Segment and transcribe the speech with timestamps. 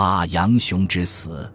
[0.00, 0.26] 啊！
[0.26, 1.52] 杨雄之死，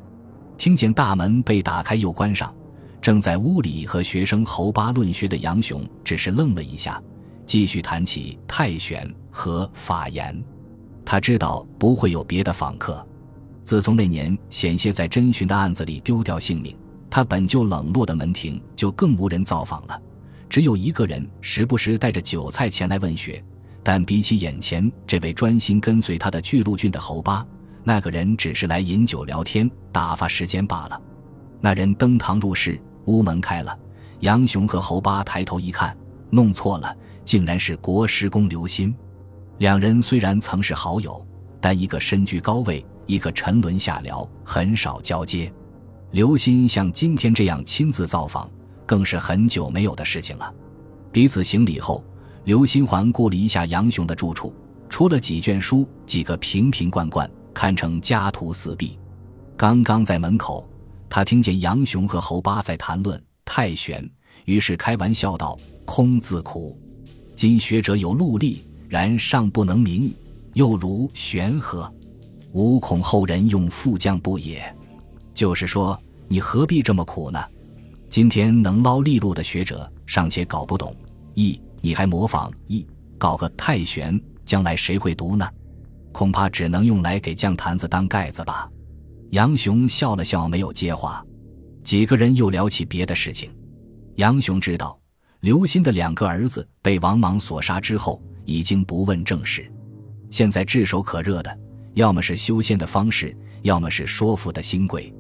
[0.56, 2.54] 听见大门被打开又关上，
[3.02, 7.02] 正在屋里和学生侯八论学的杨雄只是愣了一下，
[7.46, 10.44] 继续谈起太玄和法言。
[11.04, 13.06] 他知道不会有别的访客。
[13.64, 16.78] 自从那年险些在侦讯的案子里丢掉性命，
[17.10, 20.00] 他本就冷落的门庭就更无人造访了。
[20.48, 23.44] 只有一个人时不时带着酒菜前来问学，
[23.82, 27.46] 但比起眼前这位专心跟随他的巨鹿郡的侯八，
[27.86, 31.02] 那个人只是来饮酒聊天、打发时间罢了。
[31.62, 33.78] 那人登堂入室，屋门开了，
[34.20, 35.96] 杨雄和侯八抬头一看，
[36.30, 36.94] 弄错了，
[37.24, 38.94] 竟然是国师公刘歆。
[39.60, 41.26] 两人虽然曾是好友，
[41.62, 42.86] 但一个身居高位。
[43.08, 45.54] 一个沉沦下僚，很少交接。
[46.10, 48.50] 刘鑫像今天这样亲自造访，
[48.84, 50.52] 更是很久没有的事情了。
[51.12, 52.04] 彼此行礼后，
[52.46, 54.52] 刘鑫环顾了一下杨雄的住处，
[54.90, 59.00] 除了几卷书、几个瓶瓶罐罐，堪称家徒四壁。
[59.56, 60.70] 刚刚在门口，
[61.10, 64.08] 他听见杨雄和侯八在谈论太玄，
[64.44, 66.78] 于是开玩笑道：“空自苦，
[67.34, 70.14] 今学者有陆力，然尚不能明，
[70.54, 71.92] 又如玄何？”
[72.52, 74.62] 无恐后人用副将不也？
[75.34, 77.42] 就是说，你何必这么苦呢？
[78.10, 80.94] 今天能捞利禄的学者尚且搞不懂
[81.34, 82.86] 易，你还模仿易，
[83.18, 85.48] 搞个太玄，将来谁会读呢？
[86.16, 88.70] 恐怕只能用来给酱坛子当盖子吧。
[89.32, 91.22] 杨雄笑了笑，没有接话。
[91.84, 93.54] 几个人又聊起别的事情。
[94.16, 94.98] 杨雄知道，
[95.42, 99.70] 刘鑫的两个儿子被王莽所杀之后，已经不问政事，
[100.30, 101.60] 现在炙手可热的。
[101.96, 105.14] 要么是修仙的方式，要么是说服的新贵，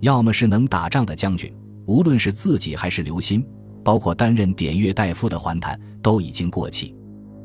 [0.00, 1.54] 要么是能打仗的将军。
[1.84, 3.46] 无论是自己还是刘鑫，
[3.84, 6.96] 包括担任典乐大夫的桓谭，都已经过气。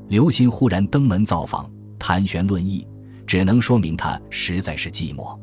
[0.07, 2.87] 刘鑫忽然登门造访，谈玄论义，
[3.25, 5.37] 只能说明他实在是寂寞。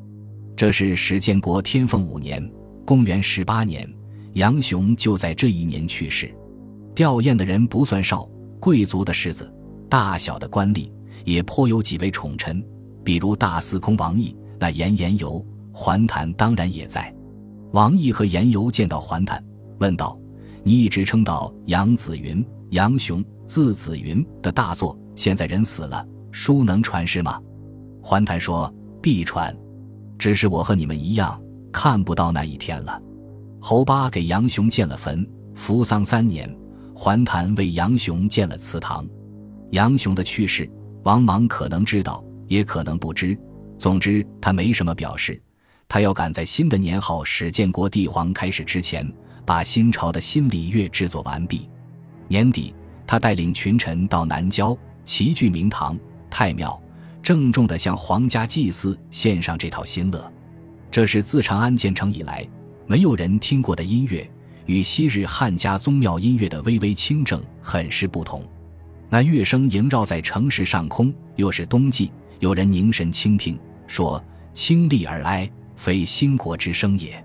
[0.57, 2.51] 这是史建国天凤五年，
[2.85, 3.89] 公元十八年，
[4.35, 6.33] 杨雄就在这一年去世。
[6.95, 8.29] 吊唁的人不算少，
[8.61, 9.53] 贵族的世子，
[9.89, 10.91] 大小的官吏，
[11.25, 12.63] 也颇有几位宠臣。
[13.03, 17.13] 比如大司空王毅，那严严游、桓谭当然也在。
[17.73, 19.43] 王毅和严游见到桓谭，
[19.79, 20.17] 问道
[20.63, 27.41] ：“你一直称道杨子云、杨雄字子云的大作，现在人死了，书能传世吗？”
[28.03, 29.57] 桓谭说：“必传，
[30.19, 33.01] 只是我和你们一样，看不到那一天了。”
[33.63, 36.53] 侯八给杨雄建了坟，服丧三年，
[36.93, 39.07] 桓谭为杨雄建了祠堂。
[39.71, 40.69] 杨雄的去世，
[41.05, 42.25] 王莽可能知道。
[42.49, 43.39] 也可能不知，
[43.79, 45.41] 总之他没什么表示。
[45.89, 49.11] 他要赶在新的年号始建国帝皇开始之前，
[49.47, 51.71] 把新朝的新礼乐制作完毕。
[52.29, 52.75] 年底，
[53.07, 55.99] 他带领群臣到南郊齐聚明堂、
[56.33, 56.81] 太庙，
[57.23, 60.33] 郑重地向皇家祭祀献上这套新乐。
[60.91, 62.43] 这是自长安建成以来
[62.87, 64.29] 没有人听过的音乐，
[64.65, 68.43] 与昔日汉家宗庙音乐的微微清正很是不同。
[69.11, 72.11] 那乐声萦绕在城市上空，又是冬季。
[72.41, 74.23] 有人凝神倾听，说
[74.55, 77.23] ：“清丽而哀，非兴国之声也。”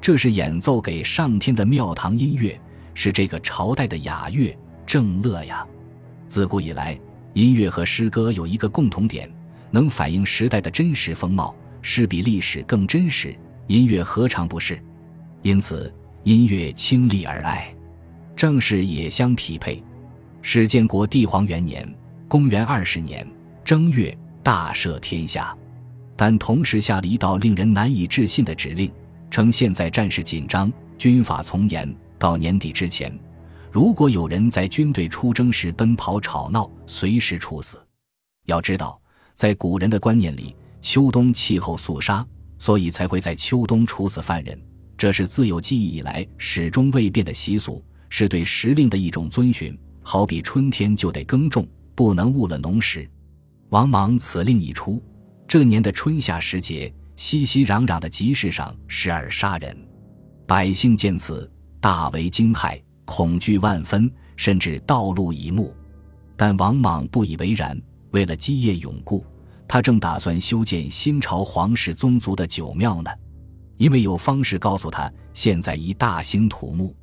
[0.00, 2.58] 这是演奏给上天的庙堂音乐，
[2.94, 5.66] 是这个朝代的雅乐正乐呀。
[6.26, 6.98] 自古以来，
[7.34, 9.30] 音乐和诗歌有一个共同点，
[9.70, 14.80] 能反映时代的真实风貌，诗比历史更真实，音乐何尝不是？
[15.42, 15.92] 因此，
[16.24, 17.74] 音乐清丽而哀，
[18.34, 19.82] 正是也相匹配。
[20.42, 21.88] 史建国帝皇元年，
[22.26, 23.26] 公元二十年
[23.64, 24.16] 正月。
[24.40, 25.54] 大赦天下，
[26.16, 28.90] 但同时下了一道令人难以置信的指令：
[29.30, 33.12] 称现在战事紧张，军法从严，到年底之前，
[33.70, 37.78] 如果有人在军队出征时奔跑吵闹，随时处死。
[38.46, 39.00] 要知道，
[39.34, 42.26] 在古人的观念里，秋冬气候肃杀，
[42.58, 44.58] 所以才会在秋冬处死犯人，
[44.96, 49.78] 这是自有记忆以来始终未变的习俗，是对时令的一种遵循。
[50.02, 53.08] 好比春天就得耕种，不能误了农时。
[53.68, 55.02] 王莽此令一出，
[55.46, 59.76] 这年的春夏时节，熙熙攘攘的集市上时而杀人，
[60.46, 65.74] 百姓见此大为惊骇，恐惧万分，甚至道路以目。
[66.36, 69.24] 但王莽不以为然，为了基业永固，
[69.66, 73.10] 他正打算修建新朝皇室宗族的九庙呢。
[73.78, 76.94] 因为有方士告诉他，现在一大兴土木，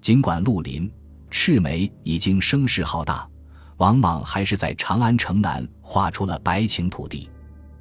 [0.00, 0.90] 尽管绿林
[1.30, 3.26] 赤眉已经声势浩大。
[3.76, 7.30] 王莽还是在长安城南划出了白顷土地。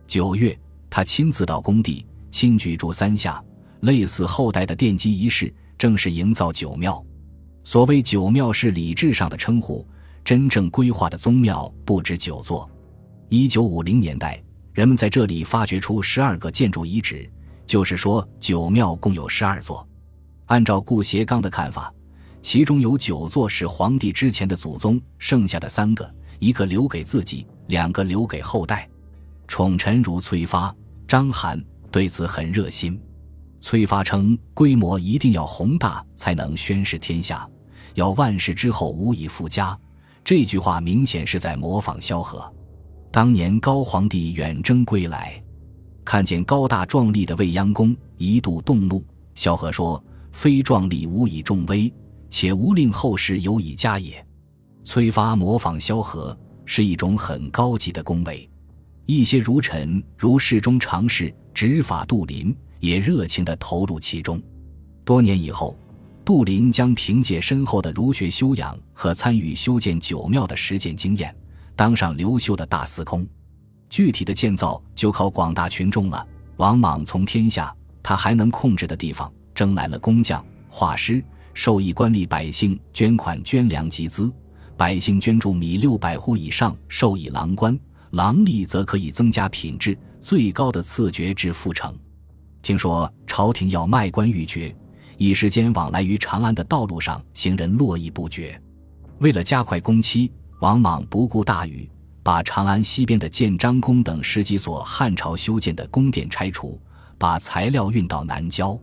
[0.05, 0.55] 九月，
[0.91, 3.43] 他亲自到工地，亲举筑三下，
[3.79, 7.03] 类似后代的奠基仪式，正是营造九庙。
[7.63, 9.87] 所谓九庙是礼制上的称呼，
[10.23, 12.69] 真正规划的宗庙不止九座。
[13.29, 14.41] 一九五零年代，
[14.73, 17.29] 人们在这里发掘出十二个建筑遗址，
[17.65, 19.87] 就是说九庙共有十二座。
[20.47, 21.91] 按照顾颉刚的看法，
[22.41, 28.87] 其中有九座是皇帝之前的祖宗，剩下的三个，一个留给自己，两个留给后代。
[29.47, 30.75] 宠臣如崔发、
[31.07, 32.99] 章邯对此很热心。
[33.63, 37.49] 崔发称：“规模一定要宏大，才能宣示天下；
[37.93, 39.75] 要万世之后无以复加。”
[40.21, 42.53] 这句话明显是在模仿萧何。
[43.09, 45.41] 当年高皇帝远征归来，
[46.03, 49.01] 看见高大壮丽的未央宫，一度动怒。
[49.33, 51.91] 萧何说：“非壮丽无以重威，
[52.29, 54.23] 且无令后世有以加也。”
[54.83, 58.47] 崔发模仿萧何是一种很高级的恭维。
[59.05, 64.41] 一些儒臣如侍中常侍执法杜林也热情地投入其中。
[65.05, 65.73] 多年以后，
[66.25, 71.33] 杜林将凭借深厚的儒学修养和参与修建九庙的实践经验。
[71.77, 73.25] 当上刘秀的大司空，
[73.89, 76.27] 具体的建造就靠广大群众了。
[76.57, 84.29] 王莽从天下他还能控制的地方征来了工匠、画师，授意官吏百姓捐款捐粮集资，
[84.75, 87.79] 百姓捐助米六百户以上，授以郎官，
[88.11, 91.97] 郎吏则可以增加品质，最高的赐爵至副城。
[92.63, 94.75] 听说朝廷要卖官鬻爵，
[95.17, 98.59] 一时间往来于长安的道路上行人络绎不绝。
[99.19, 100.31] 为了加快工期。
[100.59, 101.89] 王莽不顾大雨，
[102.23, 106.79] 把长安西边的建章宫等十几所汉朝修建的宫殿拆除，
[107.17, 108.79] 把材料运到南郊。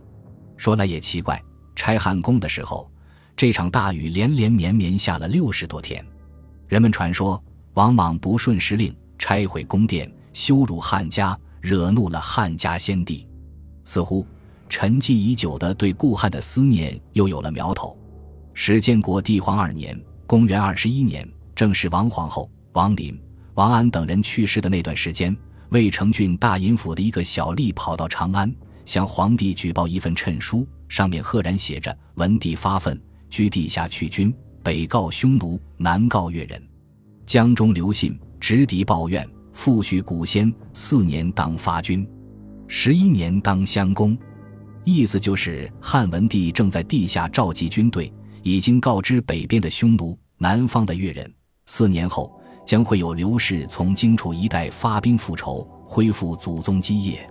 [0.59, 1.43] 说来也奇怪，
[1.75, 2.91] 拆汉宫的时候，
[3.35, 6.05] 这场大雨连连绵绵下了六十多天。
[6.69, 7.43] 人们传说，
[7.73, 13.27] 王莽不顺时令，拆毁宫殿，羞辱汉家，惹怒了汉家先帝。
[13.91, 14.25] 似乎
[14.69, 17.99] 沉寂已久的对顾汉的思念又有了苗头。
[18.55, 21.29] 史建国帝皇二年（公元二十一年）。
[21.57, 23.21] 正是王皇后、王林、
[23.55, 25.37] 王安等人去世的那段时间，
[25.71, 28.55] 魏成郡大尹府的一个小吏跑到长安，
[28.85, 32.99] 向皇帝举报一份谶书，上面赫然写着：“文帝发愤，
[33.29, 34.33] 居地下去君，
[34.63, 36.63] 北告匈奴，南告越人。
[37.27, 42.09] 江中留信，直敌抱怨，复许古先四年当发军，
[42.72, 44.17] 十一年当襄公。”
[44.84, 48.11] 意思就是汉文帝正在地下召集军队，
[48.43, 51.31] 已经告知北边的匈奴，南方的越人。
[51.67, 52.32] 四年后，
[52.64, 57.28] 将会有刘氏从荆楚一带发兵复仇，恢复祖宗基业。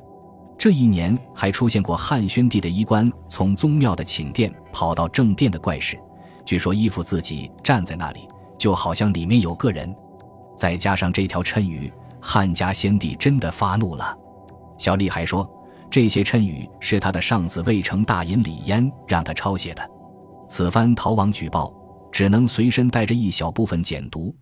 [0.57, 5.97] 这一年还出现过汉宣帝的衣冠从宗庙的寝殿跑到正殿的怪事，
[6.45, 8.27] 据说衣服自己站在那里，
[8.57, 9.95] 就好像里面有个人。
[10.57, 11.89] 再加上这条谶语，
[12.21, 14.18] 汉家先帝真的发怒了。
[14.79, 15.47] 小丽还说，
[15.91, 19.87] 这些谶语是他的上司魏成大尹李嫣让他抄写的。
[20.47, 21.71] 此番逃亡举报。
[22.11, 24.35] 只能随身带着一小部分简读，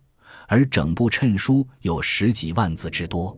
[0.46, 3.36] 而整部谶书有十几万字之多，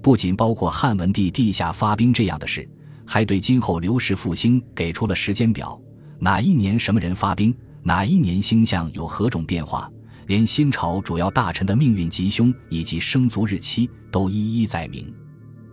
[0.00, 2.68] 不仅包括汉文帝地下发兵这样的事，
[3.04, 5.76] 还对今后刘氏复兴给出了时间表：
[6.20, 7.52] 哪一年什么人发兵，
[7.82, 9.90] 哪一年星象有何种变化，
[10.28, 15.12] 连新朝主要大臣的命运吉凶以及生卒日期都一一载明。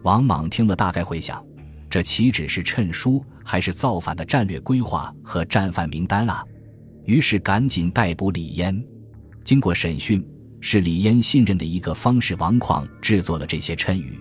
[0.03, 1.43] 王莽听了，大概会想：
[1.89, 6.43] 这岂止是谶书，还是造反的战略规划和战犯名单啊！
[7.05, 8.83] 于是赶紧逮捕李嫣。
[9.43, 10.25] 经过审讯，
[10.59, 14.19] 是李嫣信任的一个方士王旷制作了这些谶语。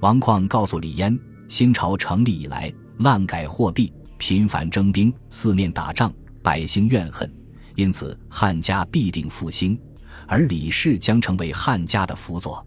[0.00, 1.18] 王旷告诉李嫣，
[1.48, 7.32] 新朝成立以来，滥改货币，频繁征兵，四面打仗，百姓怨恨，
[7.76, 9.78] 因此汉家必定复兴，
[10.26, 12.64] 而李氏将成为汉家的辅佐。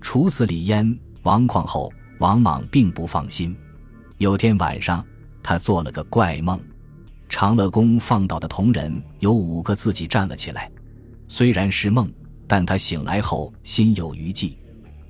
[0.00, 3.54] 处死李嫣、王旷后，王莽并不放心。
[4.18, 5.04] 有天晚上，
[5.42, 6.58] 他做了个怪梦。
[7.28, 10.70] 长乐宫放倒的铜人有五个，自己站了起来。
[11.28, 12.10] 虽然是梦，
[12.46, 14.58] 但他醒来后心有余悸。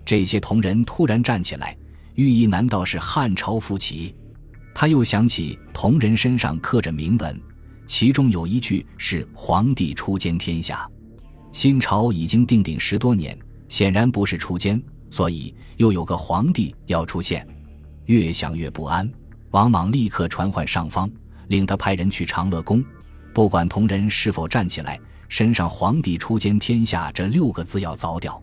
[0.04, 1.76] 这些铜人突然站起来，
[2.14, 4.14] 寓意难道是汉朝复起？
[4.74, 7.40] 他又想起铜人身上刻着铭文，
[7.86, 10.88] 其中有一句是“皇帝初兼天下”。
[11.52, 13.36] 新朝已经定鼎十多年，
[13.68, 17.46] 显然不是初兼，所以又有个皇帝要出现。
[18.06, 19.10] 越想越不安，
[19.50, 21.10] 王莽立刻传唤上方。
[21.48, 22.80] 令他派人去长乐宫，
[23.34, 24.96] 不管同人是否站起来，
[25.28, 28.40] 身上“皇帝初兼天下”这六个字要凿掉。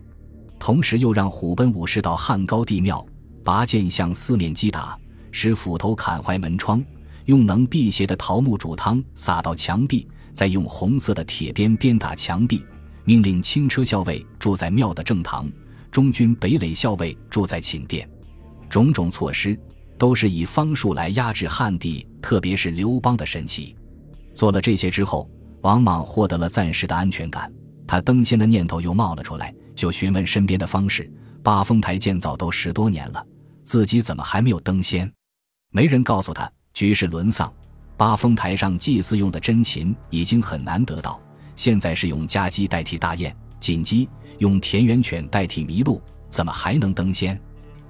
[0.59, 3.05] 同时又让虎贲武士到汉高帝庙，
[3.45, 4.99] 拔剑向四面击打，
[5.31, 6.83] 使斧头砍坏门窗，
[7.27, 12.61] 用能辟邪的桃木煮汤洒到墙壁，再用红色的铁鞭鞭打墙壁。
[13.05, 15.49] 命令轻车校尉住在庙的正堂，
[15.97, 18.07] 中军北垒校尉住在寝殿。
[18.69, 19.59] 种种措施。
[19.97, 23.75] 都是以方术来压制汉帝，特别是刘邦的神奇。
[24.35, 25.27] 做了这些之后，
[25.61, 27.51] 王莽获得了暂时的安全感。
[27.87, 31.11] 他登仙的念头又冒了出来，就询问身边的方士，
[31.41, 33.25] 八峰台建造都十多年了，
[33.63, 35.11] 自己怎么还没有登仙？
[35.71, 37.51] 没人告诉他，局势沦丧。
[37.97, 41.19] 八峰台上祭祀用的真禽已经很难得到，
[41.55, 44.07] 现在是用家鸡代替大雁，锦鸡
[44.39, 47.39] 用田园犬代替麋鹿，怎么还能登仙？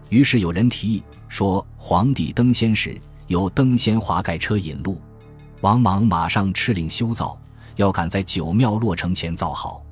[0.10, 5.02] 于是有人提议说，皇帝登仙时由登仙华盖车引路。
[5.62, 7.38] 王莽马上敕令修造，
[7.76, 9.84] 要赶在九庙落成前造好。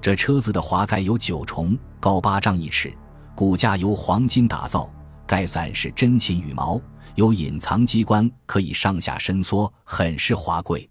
[0.00, 2.92] 这车子的华盖有九重，高八丈一尺，
[3.34, 4.88] 骨架由黄金打造，
[5.26, 6.80] 盖伞是真禽羽毛。
[7.16, 10.86] 有隐藏机关，可以上下伸缩，很是华贵。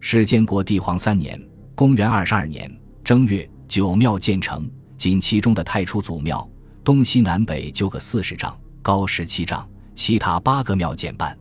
[0.00, 1.40] 是建国帝皇三年
[1.76, 2.68] （公元二十二年）
[3.04, 4.68] 正月，九庙建成。
[4.98, 6.46] 仅其中的太初祖庙，
[6.82, 11.38] 东西南北就各四十丈，高十七丈；其他八个庙减半。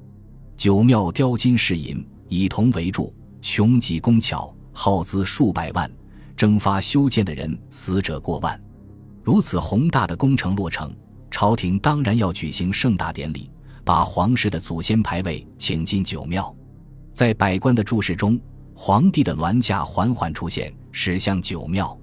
[0.55, 5.91] 九庙雕金饰银，以铜为柱，雄极工巧，耗资数百万。
[6.37, 8.61] 征发修建的人，死者过万。
[9.23, 10.95] 如此宏大的工程落成，
[11.31, 13.49] 朝廷当然要举行盛大典礼。
[13.83, 16.55] 把皇室的祖先牌位请进九庙，
[17.11, 18.39] 在百官的注视中，
[18.75, 21.98] 皇帝的銮驾缓缓出现，驶向九庙。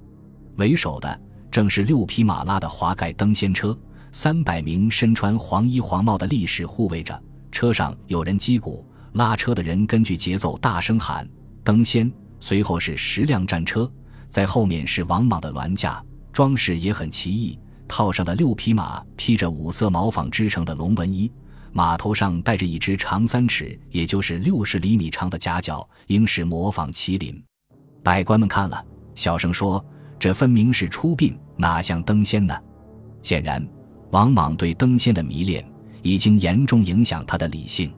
[0.56, 1.20] 为首的
[1.50, 3.78] 正是六匹马拉的华盖登仙车，
[4.12, 7.18] 三百名身穿黄衣黄帽的力士护卫着。
[7.52, 11.28] 车上有人击鼓，拉车的人根据节奏大声喊
[11.64, 12.12] “登仙”。
[12.38, 13.90] 随后是十辆战车，
[14.28, 17.58] 在后面是王莽的銮驾，装饰也很奇异，
[17.88, 21.32] 套上的六匹马披着五色毛纺织成的龙纹衣。
[21.72, 27.42] 马头上戴着一只长三尺，也就是六十厘米长的夹角，应是模仿麒麟。
[28.02, 28.84] 百官们看了，
[29.14, 29.82] 小声说
[30.18, 32.54] ：“这分明是出殡，哪像登仙呢？”
[33.22, 33.66] 显然，
[34.10, 35.64] 王莽对登仙的迷恋
[36.02, 37.92] 已经严重影响他的理性，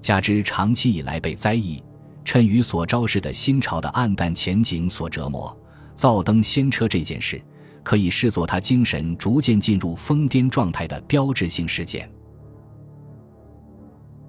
[0.00, 1.82] 加之长期以来被灾异、
[2.24, 5.54] 谶语所昭示的新朝的暗淡前景所折磨，
[5.94, 7.42] 造登仙车这件事
[7.82, 12.08] 可以视作他精神逐渐进入疯癫状态的标志性事件。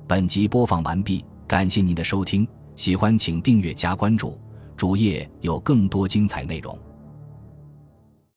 [0.07, 4.39] 本集播放完毕，感谢您的收听，喜欢请订阅加关注，
[4.75, 6.77] 主页有更多精彩内容。